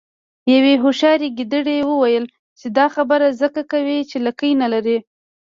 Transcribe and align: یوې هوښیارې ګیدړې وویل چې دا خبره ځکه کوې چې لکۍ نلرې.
یوې 0.53 0.73
هوښیارې 0.83 1.29
ګیدړې 1.37 1.77
وویل 1.89 2.25
چې 2.59 2.67
دا 2.77 2.85
خبره 2.95 3.27
ځکه 3.41 3.61
کوې 3.71 3.99
چې 4.09 4.17
لکۍ 4.25 4.51
نلرې. 4.61 4.97